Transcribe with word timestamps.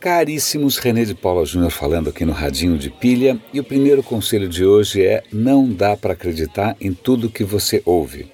Caríssimos, 0.00 0.78
René 0.78 1.04
de 1.04 1.14
Paula 1.14 1.44
Júnior 1.44 1.70
falando 1.70 2.08
aqui 2.08 2.24
no 2.24 2.32
Radinho 2.32 2.78
de 2.78 2.88
Pilha 2.88 3.38
e 3.52 3.60
o 3.60 3.64
primeiro 3.64 4.02
conselho 4.02 4.48
de 4.48 4.64
hoje 4.64 5.04
é 5.04 5.22
não 5.30 5.70
dá 5.70 5.94
para 5.94 6.14
acreditar 6.14 6.74
em 6.80 6.94
tudo 6.94 7.28
que 7.28 7.44
você 7.44 7.82
ouve, 7.84 8.32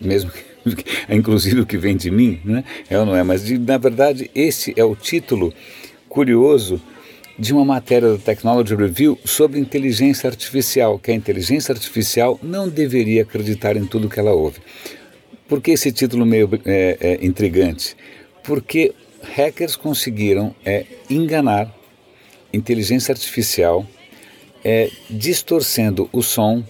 mesmo 0.00 0.32
que, 0.74 0.84
inclusive 1.08 1.60
o 1.60 1.66
que 1.66 1.78
vem 1.78 1.96
de 1.96 2.10
mim, 2.10 2.40
né? 2.44 2.64
é 2.90 2.98
ou 2.98 3.06
não 3.06 3.14
é, 3.14 3.22
mas 3.22 3.44
de, 3.44 3.56
na 3.56 3.78
verdade 3.78 4.28
esse 4.34 4.74
é 4.76 4.82
o 4.82 4.96
título 4.96 5.54
curioso 6.08 6.82
de 7.38 7.52
uma 7.52 7.64
matéria 7.64 8.08
do 8.08 8.18
Technology 8.18 8.74
Review 8.74 9.16
sobre 9.24 9.60
inteligência 9.60 10.28
artificial, 10.28 10.98
que 10.98 11.12
a 11.12 11.14
inteligência 11.14 11.72
artificial 11.72 12.40
não 12.42 12.68
deveria 12.68 13.22
acreditar 13.22 13.76
em 13.76 13.86
tudo 13.86 14.08
que 14.08 14.18
ela 14.18 14.32
ouve. 14.32 14.58
Por 15.46 15.60
que 15.60 15.70
esse 15.70 15.92
título 15.92 16.26
meio 16.26 16.50
é, 16.64 16.98
é, 17.00 17.24
intrigante? 17.24 17.96
Porque 18.42 18.92
hackers 19.34 19.76
conseguiram 19.76 20.54
é, 20.64 20.84
enganar 21.08 21.72
inteligência 22.52 23.12
artificial, 23.12 23.86
é, 24.64 24.90
distorcendo 25.08 26.08
o 26.12 26.22
som. 26.22 26.62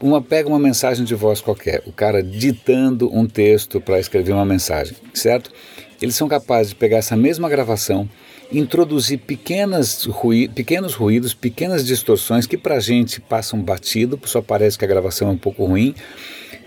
Uma 0.00 0.22
pega 0.22 0.48
uma 0.48 0.58
mensagem 0.58 1.04
de 1.04 1.14
voz 1.14 1.40
qualquer, 1.40 1.82
o 1.86 1.92
cara 1.92 2.22
ditando 2.22 3.14
um 3.14 3.26
texto 3.26 3.80
para 3.80 4.00
escrever 4.00 4.32
uma 4.32 4.46
mensagem, 4.46 4.96
certo? 5.12 5.52
Eles 6.00 6.14
são 6.14 6.26
capazes 6.26 6.70
de 6.70 6.76
pegar 6.76 6.96
essa 6.96 7.14
mesma 7.14 7.50
gravação, 7.50 8.08
introduzir 8.50 9.18
pequenas 9.18 10.04
rui 10.04 10.48
pequenos 10.48 10.94
ruídos, 10.94 11.34
pequenas 11.34 11.84
distorções 11.84 12.46
que 12.46 12.56
para 12.56 12.76
a 12.76 12.80
gente 12.80 13.20
passam 13.20 13.60
batido, 13.60 14.18
só 14.24 14.40
parece 14.40 14.78
que 14.78 14.84
a 14.86 14.88
gravação 14.88 15.28
é 15.28 15.32
um 15.32 15.36
pouco 15.36 15.66
ruim, 15.66 15.94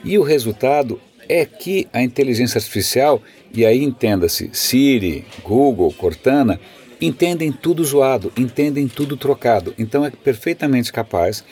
e 0.03 0.15
o 0.19 0.23
resultado 0.23 1.01
é 1.27 1.45
que 1.45 1.87
a 1.93 2.01
inteligência 2.01 2.57
artificial, 2.57 3.21
e 3.53 3.65
aí 3.65 3.83
entenda-se, 3.83 4.49
Siri, 4.53 5.25
Google, 5.43 5.93
Cortana, 5.93 6.59
entendem 7.01 7.51
tudo 7.51 7.83
zoado, 7.83 8.31
entendem 8.37 8.87
tudo 8.87 9.17
trocado. 9.17 9.73
Então 9.77 10.05
é 10.05 10.09
perfeitamente 10.09 10.91
capaz 10.91 11.43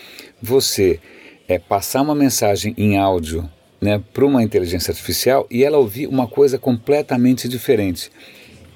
você 0.42 1.00
é, 1.48 1.60
passar 1.60 2.02
uma 2.02 2.16
mensagem 2.16 2.73
em 2.78 2.98
áudio 2.98 3.50
né, 3.80 4.02
para 4.14 4.26
uma 4.26 4.44
inteligência 4.44 4.92
artificial 4.92 5.45
e 5.50 5.64
ela 5.64 5.78
ouvir 5.78 6.08
uma 6.08 6.28
coisa 6.28 6.58
completamente 6.58 7.50
diferente. 7.50 8.12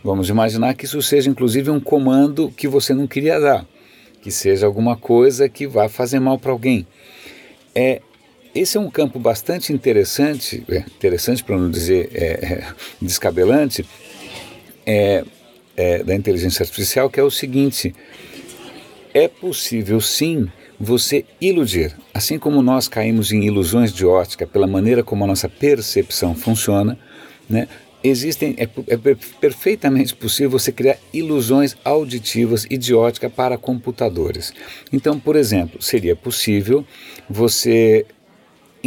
Vamos 0.03 0.29
imaginar 0.29 0.73
que 0.75 0.85
isso 0.85 1.01
seja 1.01 1.29
inclusive 1.29 1.69
um 1.69 1.79
comando 1.79 2.51
que 2.51 2.67
você 2.67 2.93
não 2.93 3.07
queria 3.07 3.39
dar, 3.39 3.65
que 4.21 4.29
seja 4.29 4.65
alguma 4.65 4.97
coisa 4.97 5.47
que 5.47 5.65
vá 5.65 5.87
fazer 5.87 6.19
mal 6.19 6.37
para 6.37 6.51
alguém. 6.51 6.85
É, 7.73 8.01
esse 8.55 8.77
é 8.77 8.79
um 8.79 8.89
campo 8.89 9.19
bastante 9.19 9.73
interessante, 9.73 10.63
é, 10.69 10.77
interessante 10.77 11.43
para 11.43 11.57
não 11.57 11.69
dizer 11.69 12.09
é, 12.13 12.25
é, 12.25 12.67
descabelante, 13.01 13.85
é, 14.85 15.25
é, 15.75 16.03
da 16.03 16.15
inteligência 16.15 16.63
artificial, 16.63 17.09
que 17.09 17.19
é 17.19 17.23
o 17.23 17.29
seguinte: 17.29 17.93
é 19.13 19.27
possível 19.27 19.99
sim 19.99 20.47
você 20.79 21.25
iludir. 21.39 21.95
Assim 22.13 22.39
como 22.39 22.61
nós 22.61 22.87
caímos 22.87 23.31
em 23.31 23.43
ilusões 23.43 23.93
de 23.93 24.05
ótica 24.05 24.47
pela 24.47 24.67
maneira 24.67 25.03
como 25.03 25.25
a 25.25 25.27
nossa 25.27 25.49
percepção 25.49 26.33
funciona, 26.33 26.97
né, 27.49 27.67
existem, 28.03 28.55
é, 28.57 28.63
é, 28.63 29.15
perfeitamente 29.39 30.15
possível 30.15 30.51
você 30.51 30.71
criar 30.71 30.97
ilusões 31.13 31.75
auditivas 31.83 32.65
e 32.69 32.77
de 32.77 32.93
ótica 32.93 33.29
para 33.29 33.57
computadores. 33.57 34.53
Então, 34.93 35.19
por 35.19 35.35
exemplo, 35.35 35.81
seria 35.81 36.15
possível 36.15 36.85
você 37.29 38.05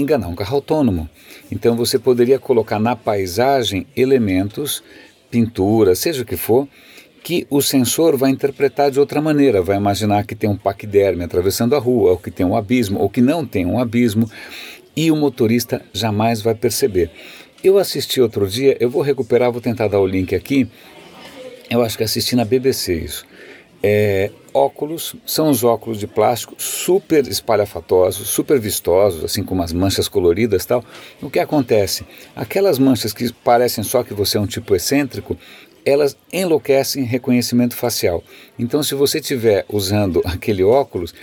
enganar 0.01 0.29
um 0.29 0.35
carro 0.35 0.57
autônomo. 0.57 1.09
Então 1.51 1.77
você 1.77 1.99
poderia 1.99 2.39
colocar 2.39 2.79
na 2.79 2.95
paisagem 2.95 3.87
elementos, 3.97 4.83
pintura, 5.31 5.95
seja 5.95 6.23
o 6.23 6.25
que 6.25 6.37
for, 6.37 6.69
que 7.23 7.47
o 7.51 7.61
sensor 7.61 8.17
vai 8.17 8.31
interpretar 8.31 8.91
de 8.91 8.99
outra 8.99 9.21
maneira, 9.21 9.61
vai 9.61 9.77
imaginar 9.77 10.25
que 10.25 10.35
tem 10.35 10.49
um 10.49 10.57
paquiderme 10.57 11.25
atravessando 11.25 11.75
a 11.75 11.79
rua, 11.79 12.13
ou 12.13 12.17
que 12.17 12.31
tem 12.31 12.47
um 12.47 12.57
abismo, 12.57 12.99
ou 12.99 13.11
que 13.11 13.21
não 13.21 13.45
tem 13.45 13.67
um 13.67 13.79
abismo, 13.79 14.31
e 14.97 15.11
o 15.11 15.17
motorista 15.17 15.83
jamais 15.93 16.41
vai 16.41 16.55
perceber. 16.55 17.11
Eu 17.63 17.77
assisti 17.77 18.21
outro 18.21 18.49
dia, 18.49 18.77
eu 18.81 18.89
vou 18.89 19.03
recuperar, 19.03 19.51
vou 19.51 19.61
tentar 19.61 19.89
dar 19.89 20.01
o 20.01 20.07
link 20.07 20.35
aqui. 20.35 20.69
Eu 21.69 21.83
acho 21.83 21.99
que 21.99 22.05
assisti 22.05 22.35
na 22.35 22.45
BBC 22.45 22.95
isso. 22.95 23.27
É, 23.83 24.31
óculos 24.53 25.15
são 25.27 25.51
os 25.51 25.65
óculos 25.65 25.99
de 25.99 26.07
plástico 26.07 26.55
super 26.59 27.27
espalhafatosos, 27.27 28.29
super 28.29 28.59
vistosos, 28.59 29.25
assim 29.25 29.43
com 29.43 29.55
umas 29.55 29.73
manchas 29.73 30.09
coloridas 30.09 30.65
tal. 30.65 30.85
O 31.23 31.31
que 31.31 31.39
acontece? 31.39 32.07
Aquelas 32.35 32.79
manchas 32.79 33.13
que 33.13 33.33
parecem 33.33 33.85
só 33.85 34.03
que 34.03 34.15
você 34.15 34.39
é 34.39 34.41
um 34.41 34.47
tipo 34.47 34.75
excêntrico, 34.75 35.37
elas 35.85 36.17
enlouquecem 36.33 37.05
reconhecimento 37.05 37.75
facial. 37.75 38.23
Então, 38.59 38.83
se 38.83 38.95
você 38.95 39.19
estiver 39.19 39.65
usando 39.69 40.21
aquele 40.27 40.63
óculos, 40.63 41.15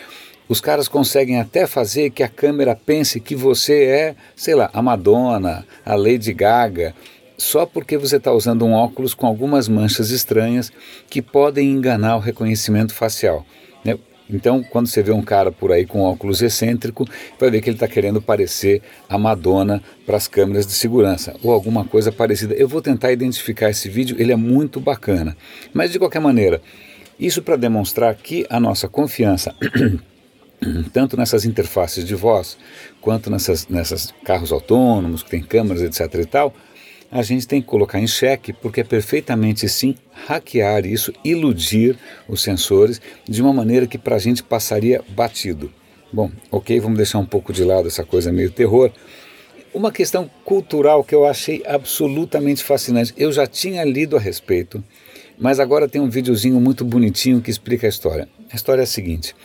os 0.48 0.62
caras 0.62 0.88
conseguem 0.88 1.40
até 1.40 1.66
fazer 1.66 2.12
que 2.12 2.22
a 2.22 2.28
câmera 2.28 2.76
pense 2.76 3.20
que 3.20 3.36
você 3.36 3.84
é, 3.86 4.16
sei 4.36 4.56
lá, 4.56 4.70
a 4.74 4.82
Madonna, 4.82 5.66
a 5.84 5.96
Lady 5.96 6.32
Gaga 6.34 6.94
só 7.38 7.66
porque 7.66 7.98
você 7.98 8.18
está 8.18 8.32
usando 8.32 8.66
um 8.66 8.74
óculos 8.74 9.14
com 9.14 9.26
algumas 9.26 9.68
manchas 9.68 10.10
estranhas 10.10 10.72
que 11.10 11.22
podem 11.22 11.72
enganar 11.72 12.18
o 12.18 12.20
reconhecimento 12.20 12.94
facial. 12.94 13.46
Né? 13.84 13.98
Então, 14.30 14.64
quando 14.64 14.88
você 14.88 15.04
vê 15.04 15.12
um 15.12 15.22
cara 15.22 15.52
por 15.52 15.72
aí 15.72 15.86
com 15.86 16.02
óculos 16.02 16.42
excêntrico, 16.42 17.08
vai 17.40 17.52
ver 17.52 17.62
que 17.62 17.70
ele 17.70 17.76
está 17.76 17.88
querendo 17.88 18.22
parecer 18.22 18.82
a 19.08 19.18
Madonna 19.18 19.84
para 20.06 20.18
as 20.18 20.28
câmeras 20.28 20.66
de 20.66 20.74
segurança 20.74 21.36
ou 21.44 21.52
alguma 21.52 21.86
coisa 21.86 22.12
parecida. 22.12 22.56
Eu 22.56 22.68
vou 22.68 22.82
tentar 22.82 23.12
identificar 23.12 23.70
esse 23.70 23.90
vídeo, 23.90 24.16
ele 24.20 24.32
é 24.32 24.36
muito 24.36 24.80
bacana. 24.80 25.38
Mas 25.74 25.92
de 25.92 26.00
qualquer 26.00 26.22
maneira, 26.22 26.62
isso 27.20 27.42
para 27.42 27.56
demonstrar 27.56 28.16
que 28.16 28.46
a 28.50 28.60
nossa 28.60 28.88
confiança 28.88 29.54
tanto 30.92 31.16
nessas 31.16 31.46
interfaces 31.46 32.06
de 32.06 32.16
voz 32.16 32.58
quanto 33.00 33.30
nessas, 33.30 33.68
nessas 33.68 34.14
carros 34.24 34.52
autônomos 34.52 35.22
que 35.22 35.30
tem 35.30 35.44
câmeras 35.44 35.82
etc 35.82 36.22
e 36.22 36.26
tal 36.26 36.54
a 37.12 37.22
gente 37.22 37.48
tem 37.48 37.62
que 37.62 37.68
colocar 37.68 38.00
em 38.00 38.08
xeque, 38.08 38.54
porque 38.54 38.82
é 38.82 38.84
perfeitamente 38.84 39.68
sim 39.70 39.96
hackear 40.28 40.86
isso, 40.86 41.14
iludir 41.24 41.98
os 42.28 42.42
sensores 42.42 43.00
de 43.28 43.42
uma 43.42 43.54
maneira 43.54 43.88
que 43.88 43.98
para 43.98 44.16
a 44.16 44.20
gente 44.20 44.44
passaria 44.44 45.02
batido. 45.10 45.72
Bom, 46.12 46.32
ok, 46.52 46.80
vamos 46.80 46.98
deixar 46.98 47.20
um 47.20 47.26
pouco 47.26 47.52
de 47.52 47.64
lado 47.64 47.88
essa 47.88 48.04
coisa 48.04 48.32
meio 48.32 48.52
terror. 48.52 48.92
Uma 49.74 49.92
questão 49.92 50.30
cultural 50.46 51.04
que 51.04 51.14
eu 51.14 51.26
achei 51.26 51.62
absolutamente 51.66 52.64
fascinante. 52.64 53.14
Eu 53.18 53.32
já 53.32 53.46
tinha 53.46 53.84
lido 53.84 54.16
a 54.16 54.20
respeito, 54.20 54.84
mas 55.38 55.60
agora 55.60 55.90
tem 55.90 56.02
um 56.02 56.10
videozinho 56.10 56.60
muito 56.62 56.86
bonitinho 56.86 57.42
que 57.42 57.52
explica 57.52 57.86
a 57.86 57.90
história. 57.90 58.30
A 58.52 58.56
história 58.56 58.82
é 58.82 58.84
a 58.84 58.88
seguinte: 58.88 59.36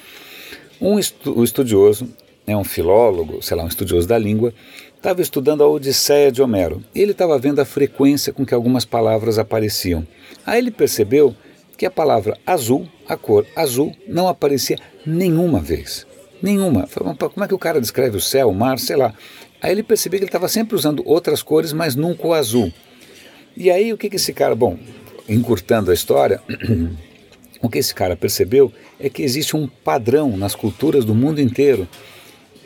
um 0.81 0.99
estu 0.99 1.43
estudioso, 1.43 2.09
é 2.53 2.57
um 2.57 2.65
filólogo, 2.65 3.43
sei 3.43 3.57
lá, 3.57 3.65
um 3.65 3.69
estudioso 3.69 4.07
da 4.07 4.19
língua, 4.19 4.53
estava 4.97 5.23
estudando 5.23 5.63
a 5.63 5.69
Odisseia 5.69 6.31
de 6.31 6.43
Homero 6.43 6.83
ele 6.95 7.13
estava 7.13 7.39
vendo 7.39 7.61
a 7.61 7.65
frequência 7.65 8.33
com 8.33 8.45
que 8.45 8.55
algumas 8.55 8.85
palavras 8.85 9.39
apareciam. 9.39 10.07
Aí 10.45 10.59
ele 10.59 10.71
percebeu 10.71 11.35
que 11.77 11.87
a 11.87 11.91
palavra 11.91 12.37
azul, 12.47 12.87
a 13.09 13.17
cor 13.17 13.47
azul, 13.57 13.97
não 14.07 14.29
aparecia 14.29 14.79
nenhuma 15.07 15.61
vez. 15.61 16.07
Nenhuma. 16.43 16.87
Como 16.87 17.45
é 17.45 17.49
que 17.49 17.55
o 17.55 17.59
cara 17.59 17.81
descreve 17.81 18.19
o 18.19 18.21
céu, 18.21 18.51
o 18.51 18.55
mar, 18.55 18.79
sei 18.79 18.97
lá. 18.97 19.15
Aí 19.63 19.73
ele 19.73 19.83
percebeu 19.83 20.19
que 20.19 20.25
ele 20.25 20.29
estava 20.29 20.49
sempre 20.49 20.75
usando 20.75 21.03
outras 21.07 21.43
cores, 21.43 21.73
mas 21.73 21.95
nunca 21.95 22.27
o 22.27 22.35
azul. 22.35 22.73
E 23.57 23.71
aí 23.71 23.93
o 23.93 23.99
que, 23.99 24.11
que 24.11 24.17
esse 24.17 24.33
cara, 24.33 24.55
bom, 24.55 24.79
encurtando 25.29 25.91
a 25.91 25.95
história, 25.95 26.43
o 27.63 27.69
que 27.69 27.79
esse 27.79 27.95
cara 27.95 28.17
percebeu 28.17 28.73
é 28.99 29.09
que 29.09 29.23
existe 29.23 29.57
um 29.57 29.67
padrão 29.67 30.37
nas 30.37 30.55
culturas 30.55 31.05
do 31.05 31.15
mundo 31.15 31.41
inteiro 31.41 31.89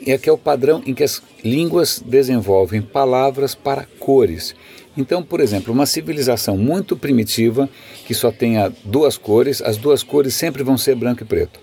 é 0.05 0.17
que 0.17 0.29
é 0.29 0.31
o 0.31 0.37
padrão 0.37 0.81
em 0.85 0.93
que 0.93 1.03
as 1.03 1.21
línguas 1.43 2.01
desenvolvem 2.05 2.81
palavras 2.81 3.55
para 3.55 3.87
cores. 3.99 4.55
Então, 4.97 5.21
por 5.21 5.41
exemplo, 5.41 5.73
uma 5.73 5.85
civilização 5.85 6.57
muito 6.57 6.95
primitiva 6.95 7.69
que 8.05 8.13
só 8.13 8.31
tenha 8.31 8.71
duas 8.83 9.17
cores, 9.17 9.61
as 9.61 9.77
duas 9.77 10.03
cores 10.03 10.33
sempre 10.33 10.63
vão 10.63 10.77
ser 10.77 10.95
branco 10.95 11.23
e 11.23 11.25
preto. 11.25 11.59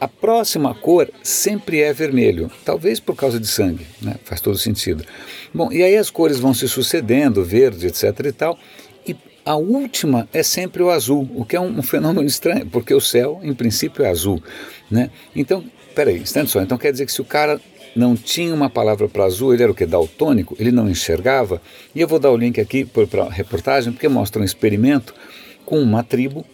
A 0.00 0.06
próxima 0.06 0.74
cor 0.74 1.10
sempre 1.24 1.80
é 1.80 1.92
vermelho, 1.92 2.50
talvez 2.64 3.00
por 3.00 3.16
causa 3.16 3.40
de 3.40 3.48
sangue, 3.48 3.84
né? 4.00 4.14
faz 4.22 4.40
todo 4.40 4.56
sentido. 4.56 5.04
Bom, 5.52 5.72
e 5.72 5.82
aí 5.82 5.96
as 5.96 6.08
cores 6.08 6.38
vão 6.38 6.54
se 6.54 6.68
sucedendo, 6.68 7.42
verde, 7.42 7.88
etc 7.88 8.26
e 8.26 8.32
tal, 8.32 8.58
e 9.04 9.16
a 9.44 9.56
última 9.56 10.28
é 10.32 10.42
sempre 10.42 10.84
o 10.84 10.90
azul, 10.90 11.28
o 11.34 11.44
que 11.44 11.56
é 11.56 11.60
um, 11.60 11.82
fenômeno 11.82 12.28
estranho, 12.28 12.66
porque 12.66 12.94
o 12.94 13.00
céu, 13.00 13.40
em 13.42 13.52
princípio, 13.52 14.04
é 14.04 14.08
azul. 14.08 14.40
Né? 14.88 15.10
Então, 15.34 15.64
peraí, 15.96 16.18
instante 16.18 16.52
só. 16.52 16.62
Então 16.62 16.78
quer 16.78 16.92
dizer 16.92 17.04
que 17.04 17.12
se 17.12 17.20
o 17.20 17.24
cara 17.24 17.60
não 17.98 18.14
tinha 18.14 18.54
uma 18.54 18.70
palavra 18.70 19.08
para 19.08 19.24
azul, 19.24 19.52
ele 19.52 19.64
era 19.64 19.72
o 19.72 19.74
que? 19.74 19.84
Daltônico? 19.84 20.56
Ele 20.58 20.70
não 20.70 20.88
enxergava? 20.88 21.60
E 21.92 22.00
eu 22.00 22.06
vou 22.06 22.20
dar 22.20 22.30
o 22.30 22.36
link 22.36 22.60
aqui 22.60 22.84
para 22.84 23.24
a 23.24 23.30
reportagem, 23.30 23.92
porque 23.92 24.08
mostra 24.08 24.40
um 24.40 24.44
experimento 24.44 25.12
com 25.66 25.80
uma 25.80 26.04
tribo, 26.04 26.44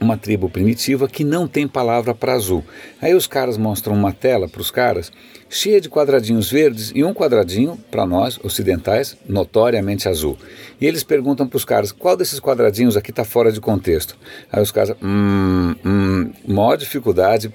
uma 0.00 0.16
tribo 0.16 0.50
primitiva 0.50 1.06
que 1.08 1.22
não 1.22 1.46
tem 1.46 1.68
palavra 1.68 2.12
para 2.12 2.32
azul. 2.32 2.64
Aí 3.00 3.14
os 3.14 3.28
caras 3.28 3.56
mostram 3.56 3.94
uma 3.94 4.12
tela 4.12 4.48
para 4.48 4.60
os 4.60 4.72
caras 4.72 5.12
cheia 5.48 5.80
de 5.80 5.88
quadradinhos 5.88 6.50
verdes 6.50 6.92
e 6.94 7.04
um 7.04 7.14
quadradinho, 7.14 7.78
para 7.90 8.06
nós 8.06 8.38
ocidentais, 8.42 9.16
notoriamente 9.28 10.08
azul. 10.08 10.36
E 10.80 10.86
eles 10.86 11.02
perguntam 11.02 11.46
para 11.46 11.56
os 11.56 11.64
caras: 11.64 11.92
qual 11.92 12.16
desses 12.16 12.40
quadradinhos 12.40 12.96
aqui 12.96 13.10
está 13.10 13.24
fora 13.24 13.50
de 13.50 13.60
contexto? 13.60 14.16
Aí 14.52 14.62
os 14.62 14.70
caras, 14.70 14.96
hum, 15.02 15.74
hum, 15.84 16.32
maior 16.46 16.76
dificuldade, 16.76 17.52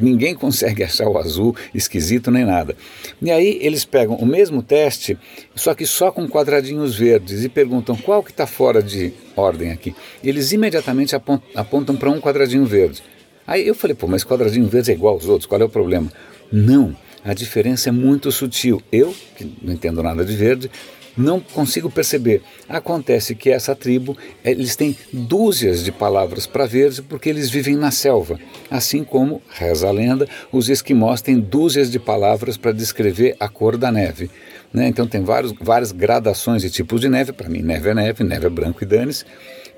ninguém 0.00 0.34
consegue 0.34 0.82
achar 0.84 1.08
o 1.08 1.18
azul 1.18 1.54
esquisito 1.74 2.30
nem 2.30 2.44
nada. 2.44 2.76
E 3.20 3.30
aí 3.30 3.58
eles 3.60 3.84
pegam 3.84 4.16
o 4.16 4.26
mesmo 4.26 4.62
teste, 4.62 5.18
só 5.54 5.74
que 5.74 5.86
só 5.86 6.10
com 6.10 6.28
quadradinhos 6.28 6.96
verdes 6.96 7.44
e 7.44 7.48
perguntam 7.48 7.96
qual 7.96 8.22
que 8.22 8.30
está 8.30 8.46
fora 8.46 8.82
de 8.82 9.12
ordem 9.36 9.72
aqui. 9.72 9.94
Eles 10.22 10.52
imediatamente 10.52 11.14
apontam 11.54 11.96
para 11.96 12.10
um 12.10 12.20
quadradinho 12.20 12.64
verde. 12.64 13.02
Aí 13.46 13.66
eu 13.66 13.74
falei, 13.74 13.94
pô, 13.94 14.06
mas 14.06 14.24
quadradinho 14.24 14.66
verde 14.66 14.90
é 14.90 14.94
igual 14.94 15.14
aos 15.14 15.28
outros, 15.28 15.46
qual 15.46 15.60
é 15.60 15.64
o 15.64 15.68
problema? 15.68 16.10
Não, 16.52 16.96
a 17.24 17.34
diferença 17.34 17.88
é 17.88 17.92
muito 17.92 18.30
sutil. 18.30 18.82
Eu, 18.92 19.14
que 19.36 19.50
não 19.62 19.72
entendo 19.72 20.02
nada 20.02 20.24
de 20.24 20.36
verde, 20.36 20.70
não 21.16 21.40
consigo 21.40 21.90
perceber. 21.90 22.42
Acontece 22.68 23.34
que 23.34 23.50
essa 23.50 23.74
tribo, 23.74 24.16
eles 24.44 24.74
têm 24.76 24.96
dúzias 25.12 25.84
de 25.84 25.92
palavras 25.92 26.46
para 26.46 26.66
verde 26.66 27.02
porque 27.02 27.28
eles 27.28 27.50
vivem 27.50 27.76
na 27.76 27.90
selva. 27.90 28.38
Assim 28.70 29.04
como, 29.04 29.40
reza 29.50 29.88
a 29.88 29.92
lenda, 29.92 30.28
os 30.50 30.68
esquimós 30.68 31.22
têm 31.22 31.38
dúzias 31.38 31.90
de 31.90 31.98
palavras 31.98 32.56
para 32.56 32.72
descrever 32.72 33.36
a 33.38 33.48
cor 33.48 33.76
da 33.76 33.92
neve. 33.92 34.30
Né? 34.72 34.88
Então 34.88 35.06
tem 35.06 35.22
vários, 35.22 35.54
várias 35.60 35.92
gradações 35.92 36.62
de 36.62 36.70
tipos 36.70 37.00
de 37.00 37.08
neve. 37.08 37.32
Para 37.32 37.48
mim, 37.48 37.62
neve 37.62 37.90
é 37.90 37.94
neve, 37.94 38.24
neve 38.24 38.46
é 38.46 38.50
branco 38.50 38.82
e 38.82 38.86
dane-se. 38.86 39.24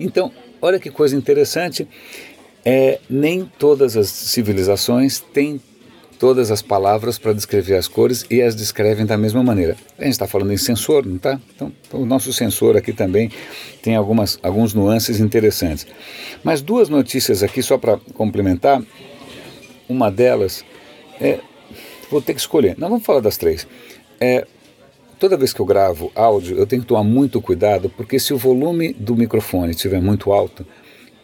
Então, 0.01 0.33
olha 0.61 0.81
que 0.81 0.91
coisa 0.91 1.15
interessante. 1.15 1.87
É, 2.65 2.99
nem 3.09 3.45
todas 3.59 3.97
as 3.97 4.09
civilizações 4.09 5.21
têm 5.21 5.61
todas 6.19 6.51
as 6.51 6.63
palavras 6.63 7.19
para 7.19 7.33
descrever 7.33 7.77
as 7.77 7.89
cores 7.89 8.25
e 8.31 8.41
as 8.43 8.55
descrevem 8.55 9.05
da 9.07 9.17
mesma 9.17 9.43
maneira. 9.43 9.77
A 9.99 10.05
gente 10.05 10.13
está 10.13 10.27
falando 10.27 10.53
em 10.53 10.57
sensor, 10.57 11.05
não 11.07 11.17
está? 11.17 11.41
Então, 11.55 11.73
o 11.93 12.05
nosso 12.05 12.33
sensor 12.33 12.77
aqui 12.77 12.93
também 12.93 13.31
tem 13.83 13.95
algumas 13.95 14.39
alguns 14.43 14.75
nuances 14.75 15.21
interessantes. 15.21 15.87
Mas 16.43 16.63
duas 16.63 16.89
notícias 16.89 17.43
aqui 17.43 17.63
só 17.63 17.79
para 17.79 17.99
complementar. 18.15 18.83
Uma 19.89 20.11
delas 20.11 20.65
é, 21.21 21.39
vou 22.11 22.21
ter 22.21 22.35
que 22.35 22.41
escolher. 22.41 22.77
Não 22.79 22.89
vamos 22.89 23.05
falar 23.05 23.21
das 23.21 23.37
três. 23.37 23.67
É, 24.21 24.47
toda 25.19 25.37
vez 25.37 25.53
que 25.53 25.61
eu 25.61 25.67
gravo 25.67 26.11
áudio, 26.15 26.59
eu 26.59 26.67
tenho 26.67 26.83
que 26.83 26.89
tomar 26.89 27.05
muito 27.05 27.41
cuidado, 27.41 27.89
porque 27.91 28.19
se 28.19 28.35
o 28.35 28.39
volume 28.39 28.93
do 28.95 29.15
microfone 29.15 29.71
estiver 29.71 30.01
muito 30.01 30.33
alto, 30.33 30.67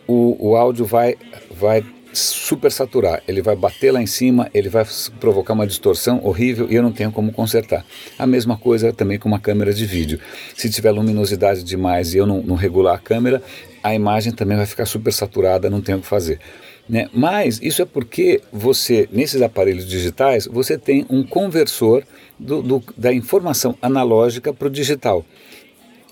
o, 0.06 0.50
o 0.50 0.56
áudio 0.56 0.85
vai, 0.85 1.17
vai 1.50 1.85
supersaturar, 2.12 3.23
ele 3.26 3.41
vai 3.43 3.56
bater 3.56 3.93
lá 3.93 4.03
em 4.03 4.06
cima, 4.06 4.50
ele 4.53 4.69
vai 4.69 4.87
provocar 5.19 5.55
uma 5.55 5.67
distorção 5.67 6.20
horrível 6.25 6.67
e 6.70 6.75
eu 6.75 6.82
não 6.82 6.93
tenho 6.93 7.11
como 7.11 7.32
consertar. 7.32 7.85
A 8.19 8.26
mesma 8.26 8.56
coisa 8.56 8.93
também 8.93 9.19
com 9.19 9.29
uma 9.29 9.41
câmera 9.41 9.73
de 9.73 9.87
vídeo. 9.87 10.20
Se 10.56 10.69
tiver 10.69 10.91
luminosidade 10.91 11.62
demais 11.62 12.14
e 12.14 12.19
eu 12.19 12.26
não, 12.26 12.43
não 12.43 12.55
regular 12.55 12.94
a 12.94 12.99
câmera, 12.99 13.43
a 13.82 13.94
imagem 13.94 14.32
também 14.32 14.56
vai 14.56 14.67
ficar 14.67 14.87
supersaturada, 14.87 15.70
não 15.70 15.81
tenho 15.81 15.99
o 15.99 16.00
que 16.00 16.06
fazer. 16.06 16.38
Né? 16.88 17.09
Mas 17.12 17.61
isso 17.62 17.81
é 17.82 17.85
porque 17.85 18.41
você, 18.53 19.09
nesses 19.11 19.41
aparelhos 19.41 19.87
digitais, 19.87 20.47
você 20.47 20.76
tem 20.76 21.06
um 21.09 21.23
conversor 21.23 22.05
do, 22.38 22.62
do, 22.62 22.82
da 22.97 23.12
informação 23.12 23.76
analógica 23.81 24.53
para 24.53 24.69
o 24.69 24.70
digital. 24.70 25.25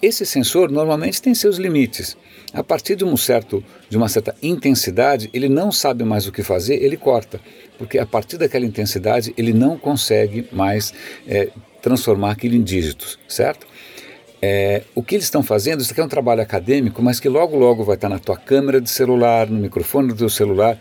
Esse 0.02 0.25
sensor 0.25 0.70
normalmente 0.70 1.20
tem 1.20 1.35
seus 1.35 1.56
limites. 1.56 2.17
A 2.55 2.64
partir 2.64 2.97
de, 2.97 3.05
um 3.05 3.17
certo, 3.17 3.62
de 3.88 3.97
uma 3.97 4.08
certa 4.08 4.35
intensidade, 4.43 5.29
ele 5.32 5.49
não 5.49 5.70
sabe 5.70 6.05
mais 6.05 6.26
o 6.26 6.32
que 6.32 6.43
fazer, 6.43 6.82
ele 6.82 6.97
corta. 6.97 7.38
Porque 7.76 7.99
a 7.99 8.06
partir 8.06 8.38
daquela 8.38 8.64
intensidade, 8.64 9.35
ele 9.37 9.52
não 9.52 9.76
consegue 9.76 10.49
mais 10.50 10.94
é, 11.29 11.49
transformar 11.82 12.31
aquilo 12.31 12.55
em 12.55 12.62
dígitos, 12.62 13.19
certo? 13.29 13.67
É, 14.43 14.85
o 14.94 15.02
que 15.02 15.17
eles 15.17 15.26
estão 15.26 15.43
fazendo, 15.43 15.81
isso 15.81 15.93
aqui 15.93 16.00
é 16.00 16.05
um 16.05 16.08
trabalho 16.08 16.41
acadêmico, 16.41 17.02
mas 17.02 17.20
que 17.20 17.29
logo 17.29 17.58
logo 17.58 17.85
vai 17.85 17.97
estar 17.97 18.08
na 18.08 18.19
tua 18.19 18.38
câmera 18.38 18.81
de 18.81 18.88
celular, 18.88 19.50
no 19.50 19.58
microfone 19.58 20.08
do 20.08 20.17
teu 20.17 20.31
celular, 20.31 20.81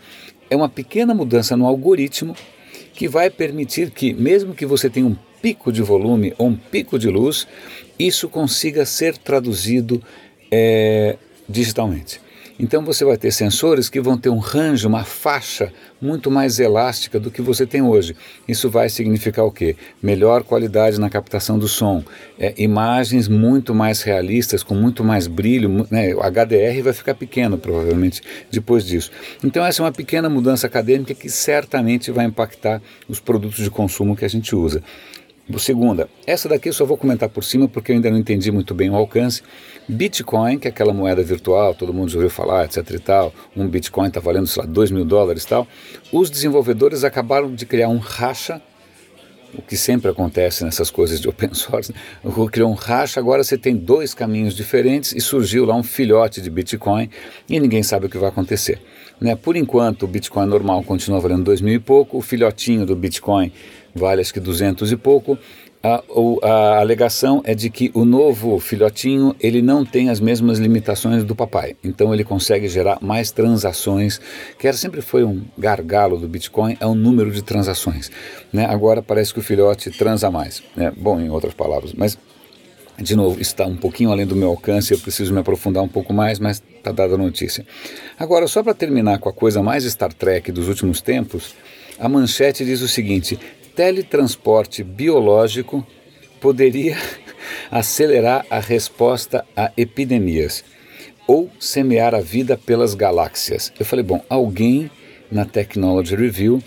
é 0.50 0.56
uma 0.56 0.69
pequena 0.69 1.13
mudança 1.13 1.57
no 1.57 1.66
algoritmo 1.66 2.36
que 2.94 3.07
vai 3.07 3.30
permitir 3.30 3.92
que, 3.92 4.13
mesmo 4.13 4.54
que 4.54 4.66
você 4.66 4.89
tenha 4.89 5.06
um 5.06 5.16
pico 5.41 5.71
de 5.71 5.81
volume 5.81 6.33
ou 6.38 6.47
um 6.47 6.56
pico 6.56 6.97
de 6.97 7.09
luz, 7.09 7.47
isso 7.97 8.30
consiga 8.30 8.86
ser 8.86 9.18
traduzido 9.18 10.01
é, 10.51 11.18
digitalmente. 11.47 12.21
Então 12.59 12.83
você 12.83 13.06
vai 13.06 13.15
ter 13.15 13.31
sensores 13.31 13.88
que 13.88 14.01
vão 14.01 14.18
ter 14.18 14.27
um 14.27 14.38
range, 14.38 14.86
uma 14.86 15.06
faixa 15.06 15.71
muito 16.01 16.30
mais 16.30 16.59
elástica 16.59 17.18
do 17.18 17.31
que 17.31 17.41
você 17.41 17.65
tem 17.65 17.81
hoje. 17.81 18.18
Isso 18.45 18.69
vai 18.69 18.89
significar 18.89 19.45
o 19.45 19.51
quê? 19.51 19.77
Melhor 20.03 20.44
qualidade 20.44 21.00
na 21.00 21.09
captação 21.09 21.57
do 21.57 21.69
som, 21.69 22.03
é, 22.38 22.53
imagens 22.57 23.30
muito 23.30 23.74
mais 23.74 24.01
realistas, 24.01 24.62
com 24.62 24.75
muito 24.75 25.06
mais 25.06 25.25
brilho. 25.25 25.88
Né? 25.89 26.13
O 26.13 26.19
HDR 26.19 26.83
vai 26.83 26.92
ficar 26.92 27.15
pequeno, 27.15 27.57
provavelmente, 27.57 28.21
depois 28.51 28.85
disso. 28.85 29.09
Então 29.42 29.65
essa 29.65 29.81
é 29.81 29.85
uma 29.85 29.92
pequena 29.94 30.30
mudança 30.30 30.68
acadêmica 30.68 31.13
que 31.13 31.30
certamente 31.30 32.12
vai 32.12 32.25
impactar 32.25 32.81
os 33.07 33.21
produtos 33.21 33.63
de 33.63 33.69
consumo 33.69 34.18
que 34.18 34.25
a 34.25 34.30
gente 34.30 34.53
usa. 34.53 34.83
Segunda, 35.57 36.07
essa 36.28 36.48
daqui 36.48 36.69
eu 36.69 36.74
só 36.74 36.86
vou 36.86 36.96
comentar 36.96 37.28
por 37.28 37.44
cima 37.44 37.68
porque 37.68 37.92
eu 37.92 37.96
ainda 37.96 38.12
não 38.12 38.18
entendi 38.18 38.51
muito 38.51 38.75
bem 38.75 38.90
o 38.90 38.96
alcance. 38.96 39.42
Bitcoin, 39.88 40.60
que 40.60 40.68
é 40.68 40.72
aquela 40.72 40.94
moeda 40.94 41.24
virtual, 41.24 41.74
todo 41.74 41.92
mundo 41.92 42.10
já 42.10 42.18
ouviu 42.18 42.30
falar, 42.30 42.66
etc 42.66 42.88
e 42.92 43.00
tal, 43.00 43.34
um 43.57 43.68
Bitcoin 43.68 44.10
está 44.10 44.19
valendo, 44.19 44.46
sei 44.46 44.62
lá, 44.62 44.69
2 44.69 44.92
mil 44.92 45.04
dólares 45.04 45.44
e 45.44 45.48
tal. 45.48 45.68
Os 46.13 46.30
desenvolvedores 46.30 47.04
acabaram 47.04 47.54
de 47.54 47.66
criar 47.66 47.90
um 47.90 47.98
racha, 47.98 48.62
o 49.51 49.62
que 49.63 49.75
sempre 49.75 50.12
acontece 50.12 50.63
nessas 50.63 50.92
coisas 50.92 51.19
de 51.19 51.28
open 51.28 51.54
source, 51.54 51.92
né? 51.92 52.00
criou 52.52 52.69
um 52.69 52.75
racha, 52.75 53.19
agora 53.19 53.44
você 53.44 53.57
tem 53.57 53.75
dois 53.75 54.13
caminhos 54.13 54.56
diferentes 54.56 55.13
e 55.13 55.19
surgiu 55.19 55.66
lá 55.66 55.75
um 55.75 55.84
filhote 55.84 56.42
de 56.42 56.50
Bitcoin 56.52 57.10
e 57.50 57.60
ninguém 57.60 57.81
sabe 57.81 58.06
o 58.06 58.10
que 58.10 58.19
vai 58.19 58.30
acontecer. 58.30 58.80
Né? 59.19 59.36
Por 59.36 59.56
enquanto, 59.56 60.04
o 60.04 60.07
Bitcoin 60.07 60.45
normal 60.45 60.84
continua 60.84 61.19
valendo 61.19 61.44
2 61.44 61.62
mil 61.62 61.74
e 61.74 61.80
pouco, 61.80 62.18
o 62.18 62.22
filhotinho 62.22 62.86
do 62.86 62.95
Bitcoin 62.95 63.52
vale 63.95 64.21
acho 64.21 64.33
que 64.33 64.39
200 64.39 64.91
e 64.91 64.97
pouco. 64.97 65.38
A, 65.81 66.03
a, 66.44 66.80
alegação 66.81 67.41
é 67.45 67.56
de 67.56 67.69
que 67.69 67.89
o 67.94 68.03
novo 68.03 68.59
filhotinho 68.59 69.33
ele 69.39 69.62
não 69.62 69.86
tem 69.86 70.09
as 70.09 70.19
mesmas 70.19 70.59
limitações 70.59 71.24
do 71.24 71.33
papai, 71.33 71.77
então 71.81 72.13
ele 72.13 72.25
consegue 72.25 72.68
gerar 72.68 72.97
mais 73.01 73.31
transações, 73.31 74.19
que 74.57 74.68
era, 74.68 74.75
sempre 74.75 75.01
foi 75.01 75.24
um 75.24 75.41
gargalo 75.57 76.18
do 76.18 76.27
Bitcoin, 76.27 76.75
é 76.81 76.86
o 76.86 76.94
número 76.94 77.31
de 77.31 77.41
transações. 77.41 78.12
Né? 78.51 78.65
Agora 78.65 79.01
parece 79.01 79.33
que 79.33 79.39
o 79.39 79.44
filhote 79.44 79.89
transa 79.89 80.30
mais, 80.30 80.62
né? 80.75 80.92
bom, 80.97 81.18
em 81.18 81.30
outras 81.30 81.53
palavras, 81.53 81.94
mas 81.94 82.18
de 83.01 83.15
novo, 83.15 83.39
está 83.39 83.65
um 83.65 83.77
pouquinho 83.77 84.12
além 84.12 84.25
do 84.25 84.35
meu 84.35 84.50
alcance, 84.50 84.94
eu 84.94 85.00
preciso 85.00 85.33
me 85.33 85.39
aprofundar 85.39 85.81
um 85.81 85.88
pouco 85.88 86.13
mais, 86.13 86.38
mas 86.38 86.62
está 86.75 86.92
dada 86.92 87.16
a 87.16 87.18
notícia. 87.18 87.66
Agora, 88.19 88.45
só 88.47 88.61
para 88.61 88.73
terminar 88.73 89.19
com 89.19 89.30
a 89.30 89.33
coisa 89.33 89.64
mais 89.64 89.85
Star 89.85 90.11
Trek 90.11 90.52
dos 90.52 90.68
últimos 90.68 90.99
tempos, 90.99 91.56
a 91.97 92.09
manchete 92.09 92.66
diz 92.66 92.81
o 92.81 92.87
seguinte: 92.90 93.40
teletransporte 93.80 94.83
biológico 94.83 95.88
poderia 96.42 96.98
acelerar 97.71 98.45
a 98.50 98.59
resposta 98.59 99.45
a 99.56 99.71
epidemias 99.78 100.66
ou 101.26 101.50
semear 101.57 102.14
a 102.14 102.19
vida 102.19 102.57
pelas 102.57 102.94
galáxias. 102.94 103.71
Eu 103.80 103.86
falei, 103.86 104.04
bom, 104.04 104.21
alguém 104.30 104.92
na 105.31 105.45
Technology 105.45 106.14
Review 106.14 106.62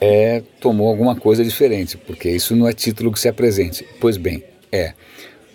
é, 0.00 0.44
tomou 0.60 0.86
alguma 0.86 1.16
coisa 1.16 1.42
diferente, 1.42 1.96
porque 1.96 2.30
isso 2.30 2.54
não 2.54 2.68
é 2.68 2.72
título 2.72 3.10
que 3.10 3.18
se 3.18 3.26
apresente. 3.26 3.84
Pois 4.00 4.16
bem, 4.16 4.44
é. 4.70 4.94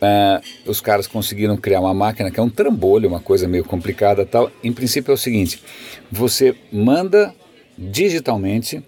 Uh, 0.02 0.70
os 0.70 0.82
caras 0.82 1.08
conseguiram 1.08 1.56
criar 1.56 1.80
uma 1.80 1.94
máquina 1.94 2.30
que 2.30 2.42
é 2.42 2.44
um 2.44 2.50
trambolho, 2.50 3.08
uma 3.08 3.22
coisa 3.22 3.48
meio 3.48 3.64
complicada 3.64 4.26
tal. 4.26 4.52
Em 4.62 4.74
princípio 4.74 5.12
é 5.12 5.14
o 5.14 5.18
seguinte: 5.18 5.64
você 6.12 6.54
manda 6.74 7.34
digitalmente 7.78 8.84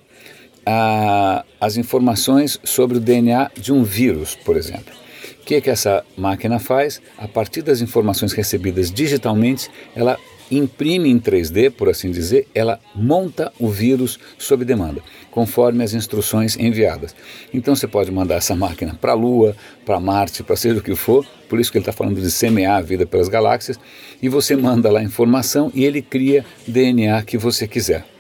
a, 0.65 1.44
as 1.60 1.77
informações 1.77 2.60
sobre 2.63 2.98
o 2.98 3.01
DNA 3.01 3.51
de 3.56 3.72
um 3.74 3.84
vírus, 3.84 4.36
por 4.36 4.56
exemplo. 4.56 4.94
O 5.41 5.44
que, 5.44 5.56
é 5.56 5.62
que 5.62 5.70
essa 5.70 6.06
máquina 6.15 6.60
faz? 6.60 7.01
A 7.18 7.27
partir 7.27 7.62
das 7.62 7.82
informações 7.82 8.32
recebidas 8.34 8.91
digitalmente, 8.91 9.70
ela 9.96 10.18
imprime 10.51 11.10
em 11.10 11.20
3D, 11.20 11.72
por 11.72 11.89
assim 11.89 12.12
dizer, 12.12 12.48
ela 12.53 12.80
monta 12.94 13.51
o 13.58 13.70
vírus 13.70 14.20
sob 14.38 14.65
demanda, 14.65 15.01
conforme 15.32 15.84
as 15.84 15.94
instruções 15.94 16.58
enviadas. 16.58 17.15
Então 17.53 17.75
você 17.75 17.88
pode 17.88 18.12
mandar 18.12 18.36
essa 18.36 18.56
máquina 18.56 18.94
para 19.00 19.13
a 19.13 19.15
Lua, 19.15 19.56
para 19.86 20.00
Marte, 20.00 20.44
para 20.44 20.56
seja 20.56 20.80
o 20.80 20.84
que 20.84 20.96
for, 20.96 21.25
por 21.50 21.60
isso 21.60 21.72
que 21.72 21.77
ele 21.77 21.84
está 21.84 21.94
falando 21.94 22.20
de 22.20 22.30
semear 22.30 22.77
a 22.77 22.82
vida 22.82 23.06
pelas 23.06 23.30
galáxias, 23.30 23.80
e 24.22 24.27
você 24.27 24.56
manda 24.56 24.91
lá 24.91 25.00
a 25.00 25.03
informação 25.03 25.72
e 25.74 25.86
ele 25.86 26.01
cria 26.01 26.46
DNA 26.68 27.24
que 27.24 27.38
você 27.38 27.68
quiser. 27.68 28.11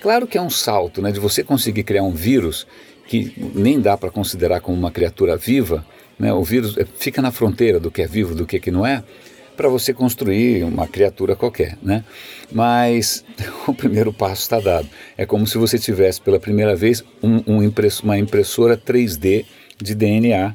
Claro 0.00 0.26
que 0.26 0.38
é 0.38 0.42
um 0.42 0.50
salto, 0.50 1.00
né, 1.02 1.10
de 1.10 1.20
você 1.20 1.42
conseguir 1.42 1.82
criar 1.82 2.02
um 2.02 2.12
vírus 2.12 2.66
que 3.06 3.32
nem 3.54 3.80
dá 3.80 3.96
para 3.96 4.10
considerar 4.10 4.60
como 4.60 4.76
uma 4.76 4.90
criatura 4.90 5.36
viva, 5.36 5.84
né, 6.18 6.32
o 6.32 6.42
vírus 6.42 6.76
é, 6.76 6.84
fica 6.84 7.22
na 7.22 7.30
fronteira 7.30 7.78
do 7.78 7.90
que 7.90 8.02
é 8.02 8.06
vivo, 8.06 8.34
do 8.34 8.46
que, 8.46 8.56
é 8.56 8.60
que 8.60 8.70
não 8.70 8.84
é, 8.84 9.02
para 9.56 9.68
você 9.68 9.94
construir 9.94 10.64
uma 10.64 10.86
criatura 10.86 11.34
qualquer, 11.34 11.78
né? 11.82 12.04
Mas 12.52 13.24
o 13.66 13.72
primeiro 13.72 14.12
passo 14.12 14.42
está 14.42 14.60
dado. 14.60 14.86
É 15.16 15.24
como 15.24 15.46
se 15.46 15.56
você 15.56 15.78
tivesse 15.78 16.20
pela 16.20 16.38
primeira 16.38 16.76
vez 16.76 17.02
um, 17.22 17.36
um 17.46 17.72
uma 18.02 18.18
impressora 18.18 18.76
3D 18.76 19.46
de 19.82 19.94
DNA 19.94 20.54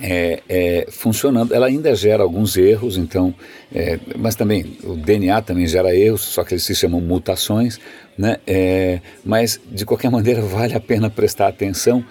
é, 0.00 0.42
é, 0.48 0.86
funcionando. 0.90 1.54
Ela 1.54 1.66
ainda 1.66 1.94
gera 1.94 2.22
alguns 2.22 2.56
erros, 2.56 2.96
então, 2.96 3.34
é, 3.74 3.98
mas 4.16 4.34
também 4.34 4.76
o 4.84 4.94
DNA 4.94 5.40
também 5.42 5.66
gera 5.66 5.94
erros, 5.94 6.22
só 6.22 6.44
que 6.44 6.54
eles 6.54 6.64
se 6.64 6.74
chamam 6.74 7.00
mutações, 7.00 7.78
né? 8.16 8.38
É, 8.46 9.00
mas 9.24 9.60
de 9.70 9.84
qualquer 9.84 10.10
maneira 10.12 10.42
vale 10.42 10.74
a 10.74 10.80
pena 10.80 11.10
prestar 11.10 11.48
atenção, 11.48 12.04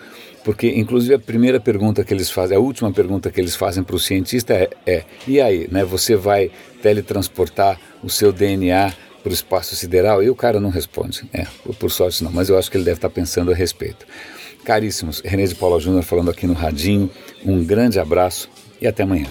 porque 0.43 0.67
inclusive 0.67 1.15
a 1.15 1.19
primeira 1.19 1.59
pergunta 1.59 2.03
que 2.03 2.13
eles 2.13 2.29
fazem, 2.29 2.55
a 2.55 2.59
última 2.59 2.91
pergunta 2.91 3.31
que 3.31 3.41
eles 3.41 3.55
fazem 3.55 3.83
para 3.83 3.95
o 3.95 3.99
cientista 3.99 4.53
é, 4.53 4.69
é, 4.85 5.03
e 5.27 5.41
aí, 5.41 5.67
né? 5.71 5.83
Você 5.83 6.15
vai 6.15 6.51
teletransportar 6.81 7.79
o 8.03 8.09
seu 8.09 8.31
DNA 8.31 8.93
para 9.23 9.31
o 9.31 9.33
espaço 9.33 9.75
sideral? 9.75 10.21
E 10.21 10.29
o 10.29 10.35
cara 10.35 10.59
não 10.59 10.69
responde. 10.69 11.23
É, 11.33 11.47
por 11.79 11.89
sorte 11.89 12.23
não, 12.23 12.31
mas 12.31 12.49
eu 12.49 12.57
acho 12.57 12.69
que 12.69 12.77
ele 12.77 12.83
deve 12.83 12.97
estar 12.97 13.09
pensando 13.09 13.51
a 13.51 13.55
respeito. 13.55 14.05
Caríssimos, 14.65 15.21
René 15.23 15.45
de 15.45 15.55
Paula 15.55 15.79
Júnior 15.79 16.03
falando 16.03 16.31
aqui 16.31 16.47
no 16.47 16.53
Radinho. 16.53 17.09
Um 17.45 17.63
grande 17.63 17.99
abraço 17.99 18.49
e 18.81 18.87
até 18.87 19.03
amanhã. 19.03 19.27